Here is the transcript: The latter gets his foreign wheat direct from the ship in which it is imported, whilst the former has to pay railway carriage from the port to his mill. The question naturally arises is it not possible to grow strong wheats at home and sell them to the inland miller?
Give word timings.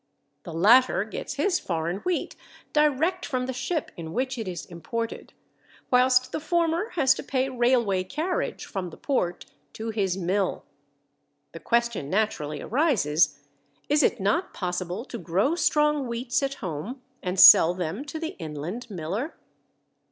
The 0.45 0.51
latter 0.55 1.03
gets 1.03 1.35
his 1.35 1.59
foreign 1.59 1.97
wheat 1.97 2.35
direct 2.73 3.23
from 3.23 3.45
the 3.45 3.53
ship 3.53 3.91
in 3.95 4.13
which 4.13 4.35
it 4.39 4.47
is 4.47 4.65
imported, 4.65 5.31
whilst 5.91 6.31
the 6.31 6.39
former 6.39 6.89
has 6.93 7.13
to 7.13 7.21
pay 7.23 7.49
railway 7.49 8.03
carriage 8.03 8.65
from 8.65 8.89
the 8.89 8.97
port 8.97 9.45
to 9.73 9.91
his 9.91 10.17
mill. 10.17 10.65
The 11.51 11.59
question 11.59 12.09
naturally 12.09 12.63
arises 12.63 13.39
is 13.89 14.01
it 14.01 14.19
not 14.19 14.55
possible 14.55 15.05
to 15.05 15.19
grow 15.19 15.53
strong 15.53 16.07
wheats 16.07 16.41
at 16.41 16.55
home 16.55 17.03
and 17.21 17.39
sell 17.39 17.75
them 17.75 18.03
to 18.05 18.17
the 18.19 18.35
inland 18.39 18.89
miller? 18.89 19.35